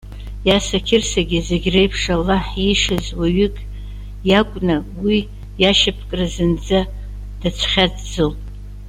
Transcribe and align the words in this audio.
Иаса 0.47 0.77
Қьырсагьы, 0.87 1.39
зегь 1.47 1.67
реиԥш 1.73 2.01
Аллаҳ 2.15 2.45
иишаз 2.63 3.05
уаҩык 3.19 3.55
иакәны, 4.29 4.77
уи 5.03 5.19
иашьапкра 5.61 6.25
зынӡа 6.33 6.79
дацәхьаҵӡом. 7.39 8.33